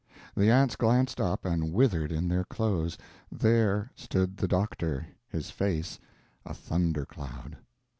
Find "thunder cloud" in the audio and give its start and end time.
6.55-7.57